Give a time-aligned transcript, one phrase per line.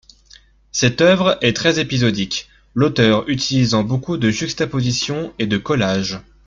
[0.71, 6.21] Cette œuvre est très épisodique, l'auteur utilisant beaucoup de juxtapositions et de collages.